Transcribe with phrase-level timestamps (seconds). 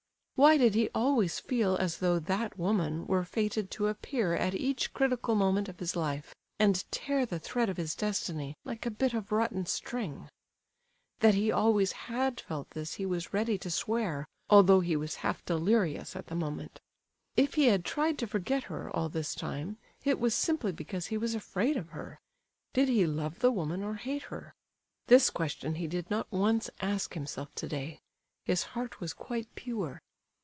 [0.35, 4.91] Why did he always feel as though "that woman" were fated to appear at each
[4.91, 9.13] critical moment of his life, and tear the thread of his destiny like a bit
[9.13, 10.29] of rotten string?
[11.19, 15.45] That he always had felt this he was ready to swear, although he was half
[15.45, 16.79] delirious at the moment.
[17.37, 21.19] If he had tried to forget her, all this time, it was simply because he
[21.19, 22.17] was afraid of her.
[22.73, 24.55] Did he love the woman or hate her?
[25.05, 27.99] This question he did not once ask himself today;
[28.43, 30.01] his heart was quite pure.